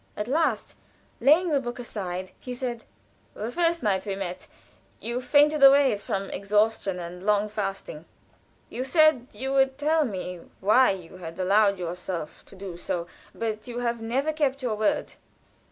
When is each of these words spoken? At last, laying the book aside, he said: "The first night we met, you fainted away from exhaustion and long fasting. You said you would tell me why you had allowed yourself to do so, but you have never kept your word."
At 0.17 0.27
last, 0.27 0.73
laying 1.19 1.49
the 1.49 1.59
book 1.59 1.77
aside, 1.77 2.31
he 2.39 2.55
said: 2.55 2.85
"The 3.35 3.51
first 3.51 3.83
night 3.83 4.07
we 4.07 4.15
met, 4.15 4.47
you 4.99 5.21
fainted 5.21 5.61
away 5.61 5.95
from 5.99 6.31
exhaustion 6.31 6.97
and 6.97 7.21
long 7.21 7.47
fasting. 7.47 8.05
You 8.67 8.83
said 8.83 9.27
you 9.31 9.53
would 9.53 9.77
tell 9.77 10.03
me 10.03 10.39
why 10.59 10.89
you 10.89 11.17
had 11.17 11.39
allowed 11.39 11.77
yourself 11.77 12.43
to 12.47 12.55
do 12.55 12.77
so, 12.77 13.05
but 13.35 13.67
you 13.67 13.77
have 13.81 14.01
never 14.01 14.33
kept 14.33 14.63
your 14.63 14.73
word." 14.73 15.13